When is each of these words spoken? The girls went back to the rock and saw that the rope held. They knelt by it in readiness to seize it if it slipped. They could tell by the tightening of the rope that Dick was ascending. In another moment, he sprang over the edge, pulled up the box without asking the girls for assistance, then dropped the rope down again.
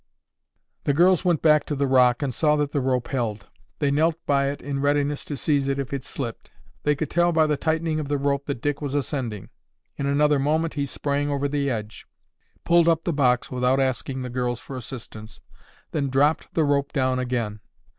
The 0.85 0.95
girls 0.95 1.23
went 1.23 1.43
back 1.43 1.63
to 1.67 1.75
the 1.75 1.85
rock 1.85 2.23
and 2.23 2.33
saw 2.33 2.55
that 2.55 2.71
the 2.71 2.81
rope 2.81 3.09
held. 3.09 3.49
They 3.77 3.91
knelt 3.91 4.15
by 4.25 4.49
it 4.49 4.59
in 4.59 4.81
readiness 4.81 5.23
to 5.25 5.37
seize 5.37 5.67
it 5.67 5.77
if 5.77 5.93
it 5.93 6.03
slipped. 6.03 6.49
They 6.81 6.95
could 6.95 7.11
tell 7.11 7.31
by 7.31 7.45
the 7.45 7.55
tightening 7.55 7.99
of 7.99 8.07
the 8.07 8.17
rope 8.17 8.47
that 8.47 8.63
Dick 8.63 8.81
was 8.81 8.95
ascending. 8.95 9.49
In 9.97 10.07
another 10.07 10.39
moment, 10.39 10.73
he 10.73 10.87
sprang 10.87 11.29
over 11.29 11.47
the 11.47 11.69
edge, 11.69 12.07
pulled 12.65 12.87
up 12.89 13.03
the 13.03 13.13
box 13.13 13.51
without 13.51 13.79
asking 13.79 14.23
the 14.23 14.31
girls 14.31 14.59
for 14.59 14.75
assistance, 14.75 15.39
then 15.91 16.09
dropped 16.09 16.51
the 16.55 16.63
rope 16.63 16.91
down 16.93 17.19
again. 17.19 17.59